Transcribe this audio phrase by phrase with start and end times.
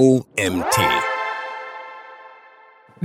[0.00, 1.13] OMT.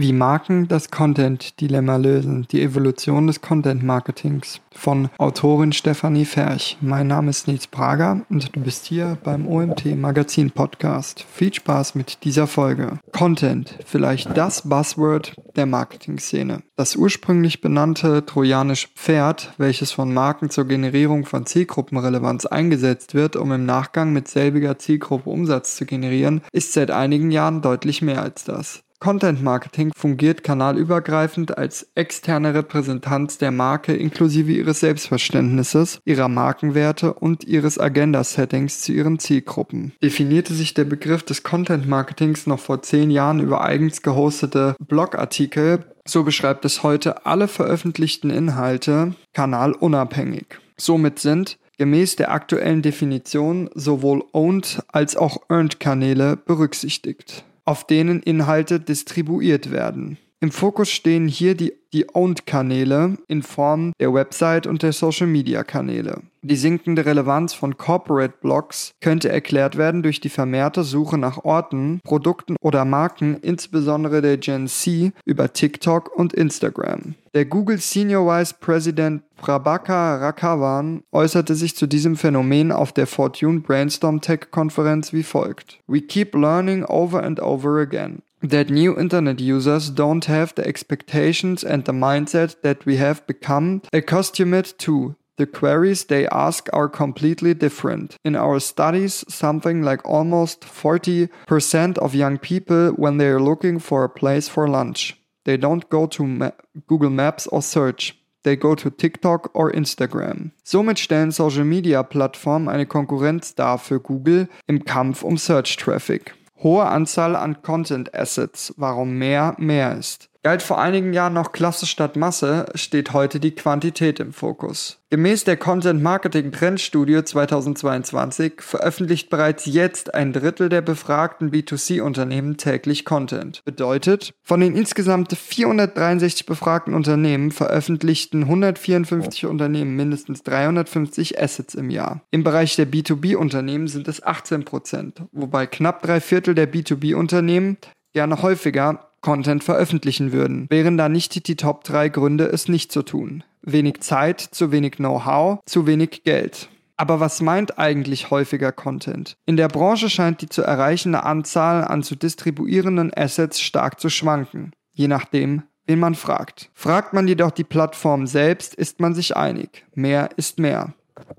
[0.01, 2.47] Wie Marken das Content-Dilemma lösen.
[2.53, 6.77] Die Evolution des Content-Marketings von Autorin Stefanie Ferch.
[6.79, 11.25] Mein Name ist Nils Prager und du bist hier beim OMT Magazin Podcast.
[11.29, 12.99] Viel Spaß mit dieser Folge.
[13.11, 16.63] Content, vielleicht das Buzzword der Marketing-Szene.
[16.77, 23.51] Das ursprünglich benannte trojanische Pferd, welches von Marken zur Generierung von Zielgruppenrelevanz eingesetzt wird, um
[23.51, 28.45] im Nachgang mit selbiger Zielgruppe Umsatz zu generieren, ist seit einigen Jahren deutlich mehr als
[28.45, 28.81] das.
[29.01, 37.45] Content Marketing fungiert kanalübergreifend als externe Repräsentanz der Marke inklusive ihres Selbstverständnisses, ihrer Markenwerte und
[37.45, 39.93] ihres Agenda-Settings zu ihren Zielgruppen.
[40.03, 45.85] Definierte sich der Begriff des Content Marketings noch vor zehn Jahren über eigens gehostete Blogartikel,
[46.05, 50.59] so beschreibt es heute alle veröffentlichten Inhalte kanalunabhängig.
[50.75, 58.23] Somit sind gemäß der aktuellen Definition sowohl Owned als auch Earned Kanäle berücksichtigt auf denen
[58.23, 60.17] Inhalte distribuiert werden.
[60.41, 66.21] Im Fokus stehen hier die, die Owned-Kanäle in Form der Website und der Social-Media-Kanäle.
[66.43, 71.99] Die sinkende Relevanz von Corporate Blogs könnte erklärt werden durch die vermehrte Suche nach Orten,
[72.05, 77.15] Produkten oder Marken, insbesondere der Gen Z, über TikTok und Instagram.
[77.33, 83.59] Der Google Senior Vice President Prabhakar Rakavan äußerte sich zu diesem Phänomen auf der Fortune
[83.59, 85.79] Brainstorm Tech Konferenz wie folgt.
[85.85, 91.63] We keep learning over and over again that new internet users don't have the expectations
[91.63, 95.15] and the mindset that we have become accustomed to.
[95.37, 98.17] The queries they ask are completely different.
[98.25, 104.03] In our studies, something like almost 40% of young people, when they are looking for
[104.03, 106.51] a place for lunch, they don't go to Ma
[106.87, 108.15] Google Maps or search.
[108.43, 110.51] They go to TikTok or Instagram.
[110.63, 116.33] Somit stellen Social Media Plattformen eine Konkurrenz dar für Google im Kampf um Search Traffic.
[116.61, 120.28] Hohe Anzahl an Content Assets, warum mehr mehr ist.
[120.41, 124.99] Galt vor einigen Jahren noch Klasse statt Masse, steht heute die Quantität im Fokus.
[125.09, 133.03] Gemäß der Content Marketing Trendstudie 2022 veröffentlicht bereits jetzt ein Drittel der befragten B2C-Unternehmen täglich
[133.03, 133.61] Content.
[133.65, 142.21] Bedeutet, von den insgesamt 463 befragten Unternehmen veröffentlichten 154 Unternehmen mindestens 350 Assets im Jahr.
[142.31, 147.77] Im Bereich der B2B-Unternehmen sind es 18%, wobei knapp drei Viertel der B2B-Unternehmen
[148.13, 153.03] gerne häufiger Content veröffentlichen würden, wären da nicht die Top 3 Gründe, es nicht zu
[153.03, 153.43] tun.
[153.61, 156.69] Wenig Zeit, zu wenig Know-how, zu wenig Geld.
[156.97, 159.37] Aber was meint eigentlich häufiger Content?
[159.45, 164.73] In der Branche scheint die zu erreichende Anzahl an zu distribuierenden Assets stark zu schwanken,
[164.93, 166.69] je nachdem, wen man fragt.
[166.73, 169.85] Fragt man jedoch die Plattform selbst, ist man sich einig.
[169.95, 170.93] Mehr ist mehr.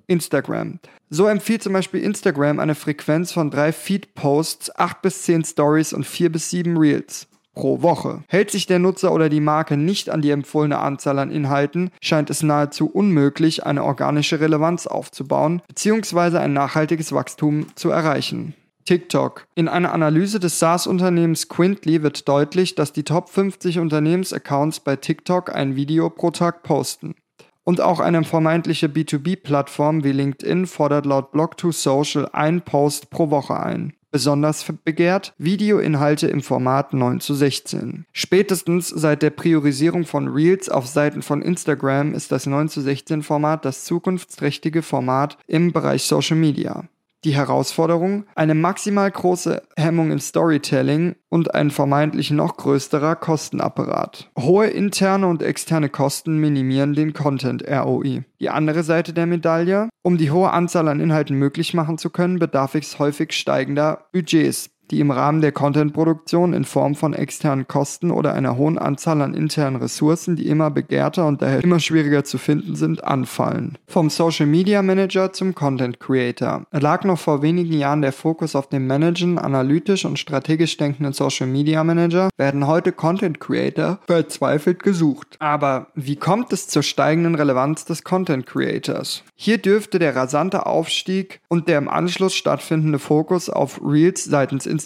[0.06, 0.78] Instagram.
[1.08, 6.06] So empfiehlt zum Beispiel Instagram eine Frequenz von drei Feed-Posts, acht bis zehn Stories und
[6.06, 8.22] vier bis sieben Reels pro Woche.
[8.28, 12.30] Hält sich der Nutzer oder die Marke nicht an die empfohlene Anzahl an Inhalten, scheint
[12.30, 16.38] es nahezu unmöglich, eine organische Relevanz aufzubauen bzw.
[16.38, 18.54] ein nachhaltiges Wachstum zu erreichen.
[18.84, 19.46] TikTok.
[19.54, 25.54] In einer Analyse des SaaS-Unternehmens Quintly wird deutlich, dass die Top 50 Unternehmensaccounts bei TikTok
[25.54, 27.14] ein Video pro Tag posten.
[27.62, 33.92] Und auch eine vermeintliche B2B-Plattform wie LinkedIn fordert laut Blog2Social ein Post pro Woche ein.
[34.12, 38.06] Besonders begehrt Videoinhalte im Format 9 zu 16.
[38.12, 43.22] Spätestens seit der Priorisierung von Reels auf Seiten von Instagram ist das 9 zu 16
[43.22, 46.88] Format das zukunftsträchtige Format im Bereich Social Media.
[47.24, 54.30] Die Herausforderung, eine maximal große Hemmung im Storytelling und ein vermeintlich noch größerer Kostenapparat.
[54.38, 58.24] Hohe interne und externe Kosten minimieren den Content ROI.
[58.40, 62.38] Die andere Seite der Medaille, um die hohe Anzahl an Inhalten möglich machen zu können,
[62.38, 68.10] bedarf es häufig steigender Budgets die im Rahmen der Contentproduktion in Form von externen Kosten
[68.10, 72.38] oder einer hohen Anzahl an internen Ressourcen, die immer begehrter und daher immer schwieriger zu
[72.38, 73.78] finden sind, anfallen.
[73.86, 76.64] Vom Social Media Manager zum Content Creator.
[76.72, 81.46] lag noch vor wenigen Jahren der Fokus auf dem Managen, analytisch und strategisch denkenden Social
[81.46, 85.36] Media Manager, werden heute Content Creator verzweifelt gesucht.
[85.38, 89.22] Aber wie kommt es zur steigenden Relevanz des Content Creators?
[89.36, 94.79] Hier dürfte der rasante Aufstieg und der im Anschluss stattfindende Fokus auf Reels seitens Instagram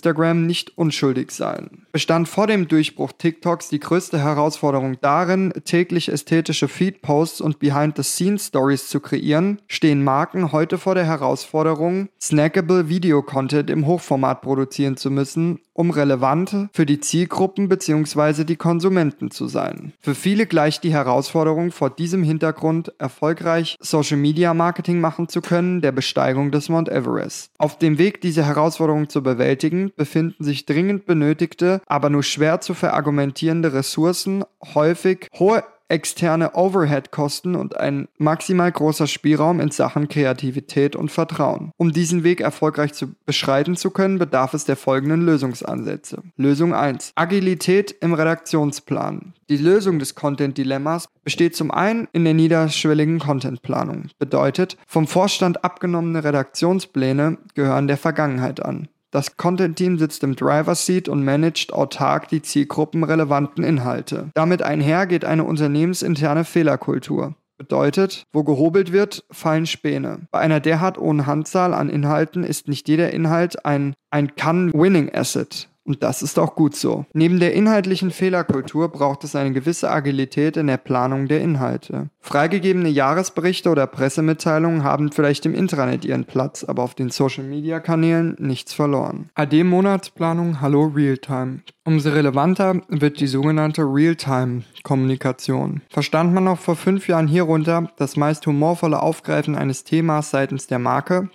[0.47, 1.87] nicht unschuldig sein.
[1.93, 9.01] Bestand vor dem Durchbruch TikToks die größte Herausforderung darin, täglich ästhetische Feed-Posts und Behind-the-Scenes-Stories zu
[9.01, 15.91] kreieren, stehen Marken heute vor der Herausforderung, snackable Video-Content im Hochformat produzieren zu müssen, um
[15.91, 18.45] relevant für die Zielgruppen bzw.
[18.45, 19.93] die Konsumenten zu sein.
[20.01, 25.83] Für viele gleicht die Herausforderung vor diesem Hintergrund erfolgreich Social Media Marketing machen zu können,
[25.83, 27.51] der Besteigung des Mount Everest.
[27.59, 32.75] Auf dem Weg, diese Herausforderung zu bewältigen, befinden sich dringend benötigte, aber nur schwer zu
[32.75, 34.45] verargumentierende Ressourcen,
[34.75, 41.73] häufig hohe externe Overhead-Kosten und ein maximal großer Spielraum in Sachen Kreativität und Vertrauen.
[41.77, 46.23] Um diesen Weg erfolgreich zu beschreiten zu können, bedarf es der folgenden Lösungsansätze.
[46.37, 47.13] Lösung 1.
[47.15, 49.35] Agilität im Redaktionsplan.
[49.51, 54.09] Die Lösung des Content-Dilemmas besteht zum einen in der niederschwelligen Contentplanung.
[54.19, 58.89] Bedeutet, vom Vorstand abgenommene Redaktionspläne gehören der Vergangenheit an.
[59.15, 64.31] Das Content-Team sitzt im Driver-Seat und managt autark die zielgruppenrelevanten Inhalte.
[64.35, 67.37] Damit einher geht eine unternehmensinterne Fehlerkultur.
[67.57, 70.27] Bedeutet, wo gehobelt wird, fallen Späne.
[70.33, 75.69] Bei einer derart hohen Handzahl an Inhalten ist nicht jeder Inhalt ein, ein Can-Winning-Asset.
[75.85, 77.05] Und das ist auch gut so.
[77.13, 82.09] Neben der inhaltlichen Fehlerkultur braucht es eine gewisse Agilität in der Planung der Inhalte.
[82.21, 88.73] Freigegebene Jahresberichte oder Pressemitteilungen haben vielleicht im Intranet ihren Platz, aber auf den Social-Media-Kanälen nichts
[88.73, 89.29] verloren.
[89.35, 91.61] AD-Monatsplanung Hallo Realtime.
[91.85, 95.83] Umso relevanter wird die sogenannte Realtime-Kommunikation.
[95.91, 100.79] Verstand man noch vor fünf Jahren hierunter das meist humorvolle Aufgreifen eines Themas seitens der
[100.79, 101.29] Marke,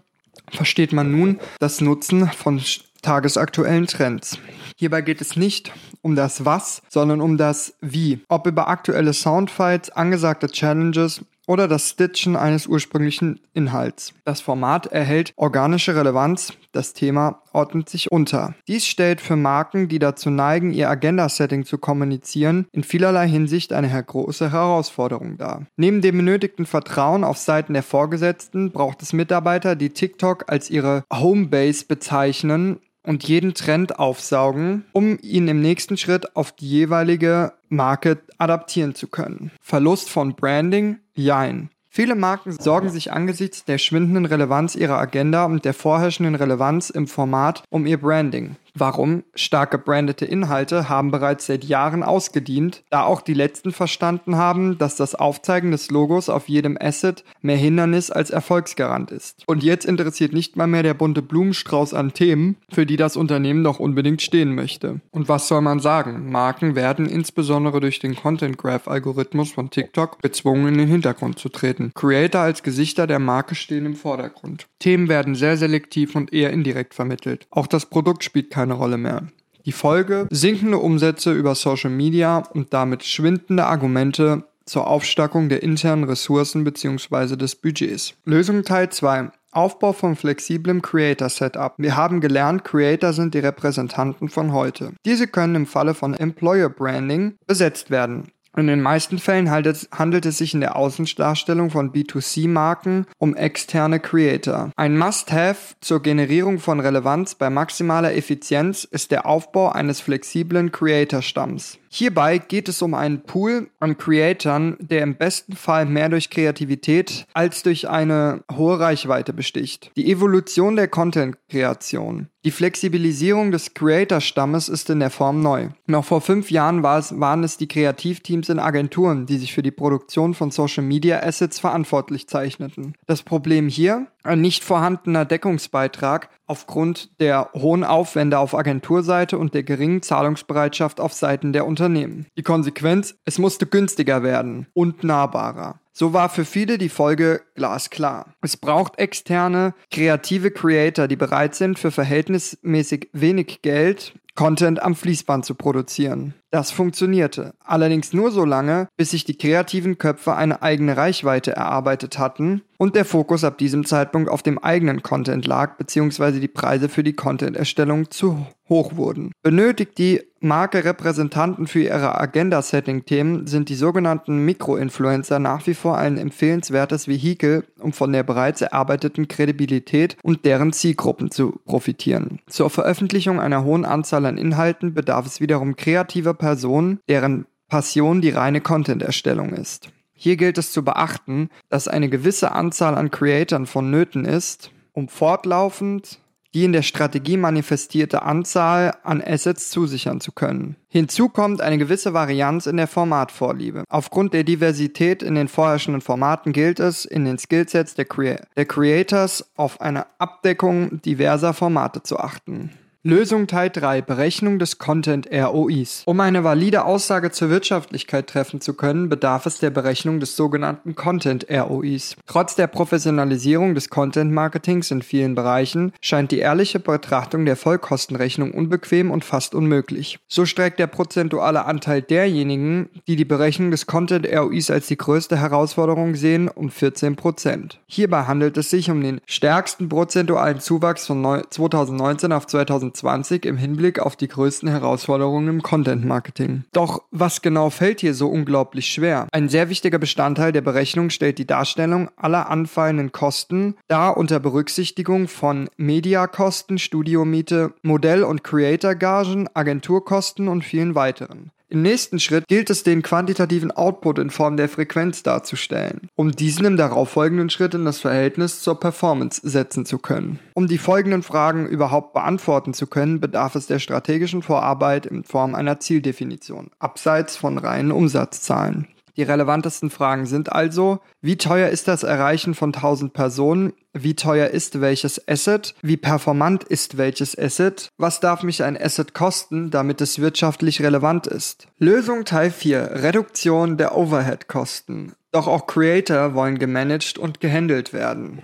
[0.51, 2.59] versteht man nun das Nutzen von
[3.01, 4.39] tagesaktuellen Trends.
[4.77, 8.21] Hierbei geht es nicht um das Was, sondern um das Wie.
[8.29, 14.13] Ob über aktuelle Soundfights, angesagte Challenges oder das Stitchen eines ursprünglichen Inhalts.
[14.23, 18.53] Das Format erhält organische Relevanz, das Thema ordnet sich unter.
[18.67, 23.89] Dies stellt für Marken, die dazu neigen, ihr Agenda-Setting zu kommunizieren, in vielerlei Hinsicht eine
[23.89, 25.65] große Herausforderung dar.
[25.75, 31.03] Neben dem benötigten Vertrauen auf Seiten der Vorgesetzten braucht es Mitarbeiter, die TikTok als ihre
[31.11, 32.77] Homebase bezeichnen
[33.09, 39.07] und jeden Trend aufsaugen, um ihn im nächsten Schritt auf die jeweilige Marke adaptieren zu
[39.07, 39.49] können.
[39.63, 40.99] Verlust von Branding?
[41.15, 41.71] Jein.
[41.89, 47.07] Viele Marken sorgen sich angesichts der schwindenden Relevanz ihrer Agenda und der vorherrschenden Relevanz im
[47.07, 48.57] Format um ihr Branding.
[48.75, 49.23] Warum?
[49.35, 54.95] Stark gebrandete Inhalte haben bereits seit Jahren ausgedient, da auch die letzten verstanden haben, dass
[54.95, 59.43] das Aufzeigen des Logos auf jedem Asset mehr Hindernis als Erfolgsgarant ist.
[59.47, 63.63] Und jetzt interessiert nicht mal mehr der bunte Blumenstrauß an Themen, für die das Unternehmen
[63.63, 65.01] doch unbedingt stehen möchte.
[65.11, 66.31] Und was soll man sagen?
[66.31, 71.49] Marken werden insbesondere durch den Content Graph Algorithmus von TikTok gezwungen in den Hintergrund zu
[71.49, 71.91] treten.
[71.95, 74.67] Creator als Gesichter der Marke stehen im Vordergrund.
[74.79, 77.47] Themen werden sehr selektiv und eher indirekt vermittelt.
[77.49, 79.23] Auch das Produkt spielt keine Rolle mehr.
[79.65, 86.03] Die Folge sinkende Umsätze über Social Media und damit schwindende Argumente zur Aufstockung der internen
[86.03, 87.35] Ressourcen bzw.
[87.35, 88.13] des Budgets.
[88.25, 89.31] Lösung Teil 2.
[89.51, 91.73] Aufbau von flexiblem Creator Setup.
[91.77, 94.93] Wir haben gelernt, Creator sind die Repräsentanten von heute.
[95.05, 98.31] Diese können im Falle von Employer Branding besetzt werden.
[98.57, 104.71] In den meisten Fällen handelt es sich in der Außendarstellung von B2C-Marken um externe Creator.
[104.75, 111.78] Ein Must-Have zur Generierung von Relevanz bei maximaler Effizienz ist der Aufbau eines flexiblen Creator-Stamms.
[111.91, 117.25] Hierbei geht es um einen Pool an Creatoren, der im besten Fall mehr durch Kreativität
[117.33, 119.91] als durch eine hohe Reichweite besticht.
[119.97, 122.27] Die Evolution der Content-Kreation.
[122.45, 125.69] Die Flexibilisierung des Creator-Stammes ist in der Form neu.
[125.87, 129.63] Noch vor fünf Jahren war es, waren es die Kreativteams in Agenturen, die sich für
[129.63, 132.93] die Produktion von Social Media Assets verantwortlich zeichneten.
[133.07, 140.01] Das Problem hier, nicht vorhandener Deckungsbeitrag aufgrund der hohen Aufwände auf Agenturseite und der geringen
[140.01, 142.25] Zahlungsbereitschaft auf Seiten der Unternehmen.
[142.37, 145.79] Die Konsequenz, es musste günstiger werden und nahbarer.
[145.91, 148.33] So war für viele die Folge glasklar.
[148.41, 155.43] Es braucht externe, kreative Creator, die bereit sind, für verhältnismäßig wenig Geld Content am Fließband
[155.43, 156.33] zu produzieren.
[156.51, 162.17] Das funktionierte, allerdings nur so lange, bis sich die kreativen Köpfe eine eigene Reichweite erarbeitet
[162.17, 166.89] hatten und der Fokus ab diesem Zeitpunkt auf dem eigenen Content lag, beziehungsweise die Preise
[166.89, 169.31] für die Content-Erstellung zu hoch wurden.
[169.43, 176.17] Benötigt die Marke Repräsentanten für ihre Agenda-Setting-Themen, sind die sogenannten Mikro-Influencer nach wie vor ein
[176.17, 182.39] empfehlenswertes Vehikel, um von der bereits erarbeiteten Kredibilität und deren Zielgruppen zu profitieren.
[182.47, 188.31] Zur Veröffentlichung einer hohen Anzahl an Inhalten bedarf es wiederum kreativer Personen, deren Passion die
[188.31, 189.89] reine Content-Erstellung ist.
[190.13, 196.19] Hier gilt es zu beachten, dass eine gewisse Anzahl an Creatoren vonnöten ist, um fortlaufend
[196.53, 200.75] die in der Strategie manifestierte Anzahl an Assets zusichern zu können.
[200.87, 203.83] Hinzu kommt eine gewisse Varianz in der Formatvorliebe.
[203.87, 208.65] Aufgrund der Diversität in den vorherrschenden Formaten gilt es, in den Skillsets der, Crea der
[208.65, 212.71] Creators auf eine Abdeckung diverser Formate zu achten.
[213.03, 216.03] Lösung Teil 3 Berechnung des Content ROIs.
[216.05, 220.95] Um eine valide Aussage zur Wirtschaftlichkeit treffen zu können, bedarf es der Berechnung des sogenannten
[220.95, 222.17] Content ROIs.
[222.27, 228.51] Trotz der Professionalisierung des Content Marketings in vielen Bereichen scheint die ehrliche Betrachtung der Vollkostenrechnung
[228.51, 230.19] unbequem und fast unmöglich.
[230.27, 235.37] So streckt der prozentuale Anteil derjenigen, die die Berechnung des Content ROIs als die größte
[235.37, 237.77] Herausforderung sehen, um 14%.
[237.87, 243.57] Hierbei handelt es sich um den stärksten prozentualen Zuwachs von 2019 auf 2020 2020 im
[243.57, 246.63] Hinblick auf die größten Herausforderungen im Content Marketing.
[246.71, 249.27] Doch was genau fällt hier so unglaublich schwer?
[249.31, 255.27] Ein sehr wichtiger Bestandteil der Berechnung stellt die Darstellung aller anfallenden Kosten dar unter Berücksichtigung
[255.27, 261.51] von Mediakosten, Studiomiete, Modell- und Creator-Gagen, Agenturkosten und vielen weiteren.
[261.71, 266.65] Im nächsten Schritt gilt es, den quantitativen Output in Form der Frequenz darzustellen, um diesen
[266.65, 270.39] im darauffolgenden Schritt in das Verhältnis zur Performance setzen zu können.
[270.55, 275.53] Um die folgenden Fragen überhaupt beantworten zu können, bedarf es der strategischen Vorarbeit in Form
[275.53, 278.87] einer Zieldefinition, abseits von reinen Umsatzzahlen.
[279.17, 283.73] Die relevantesten Fragen sind also, wie teuer ist das Erreichen von 1000 Personen?
[283.93, 285.75] Wie teuer ist welches Asset?
[285.81, 287.89] Wie performant ist welches Asset?
[287.97, 291.67] Was darf mich ein Asset kosten, damit es wirtschaftlich relevant ist?
[291.77, 293.03] Lösung Teil 4.
[293.03, 295.13] Reduktion der Overhead-Kosten.
[295.31, 298.41] Doch auch Creator wollen gemanagt und gehandelt werden.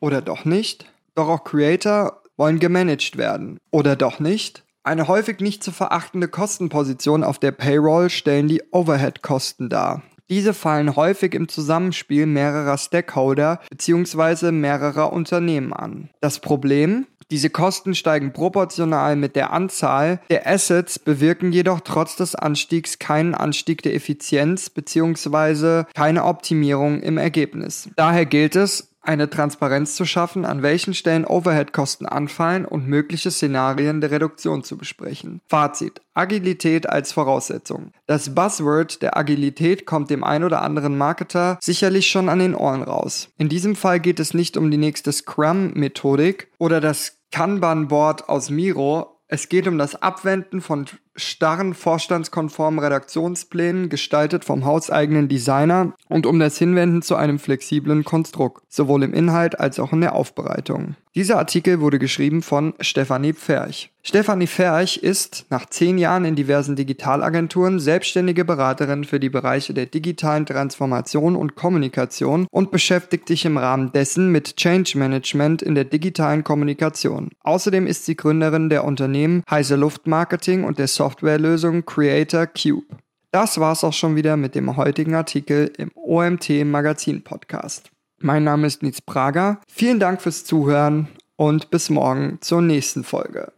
[0.00, 0.86] Oder doch nicht?
[1.14, 3.58] Doch auch Creator wollen gemanagt werden.
[3.70, 4.63] Oder doch nicht?
[4.86, 10.02] Eine häufig nicht zu verachtende Kostenposition auf der Payroll stellen die Overhead-Kosten dar.
[10.28, 14.52] Diese fallen häufig im Zusammenspiel mehrerer Stakeholder bzw.
[14.52, 16.10] mehrerer Unternehmen an.
[16.20, 17.06] Das Problem?
[17.30, 23.34] Diese Kosten steigen proportional mit der Anzahl der Assets, bewirken jedoch trotz des Anstiegs keinen
[23.34, 25.84] Anstieg der Effizienz bzw.
[25.94, 27.88] keine Optimierung im Ergebnis.
[27.96, 34.00] Daher gilt es, eine Transparenz zu schaffen, an welchen Stellen Overhead-Kosten anfallen und mögliche Szenarien
[34.00, 35.40] der Reduktion zu besprechen.
[35.48, 36.00] Fazit.
[36.14, 37.92] Agilität als Voraussetzung.
[38.06, 42.82] Das Buzzword der Agilität kommt dem ein oder anderen Marketer sicherlich schon an den Ohren
[42.82, 43.28] raus.
[43.36, 49.14] In diesem Fall geht es nicht um die nächste Scrum-Methodik oder das Kanban-Board aus Miro,
[49.26, 56.38] es geht um das Abwenden von starren vorstandskonformen Redaktionsplänen, gestaltet vom hauseigenen Designer, und um
[56.38, 60.96] das Hinwenden zu einem flexiblen Konstrukt, sowohl im Inhalt als auch in der Aufbereitung.
[61.14, 63.92] Dieser Artikel wurde geschrieben von Stefanie Pferch.
[64.02, 69.86] Stefanie Ferch ist nach zehn Jahren in diversen Digitalagenturen selbstständige Beraterin für die Bereiche der
[69.86, 75.84] digitalen Transformation und Kommunikation und beschäftigt sich im Rahmen dessen mit Change Management in der
[75.84, 77.30] digitalen Kommunikation.
[77.44, 82.86] Außerdem ist sie Gründerin der Unternehmen Heise Luft Marketing und der Softwarelösung Creator Cube.
[83.30, 87.90] Das war's auch schon wieder mit dem heutigen Artikel im OMT Magazin Podcast.
[88.20, 89.60] Mein Name ist Nils Prager.
[89.68, 93.52] Vielen Dank fürs Zuhören und bis morgen zur nächsten Folge.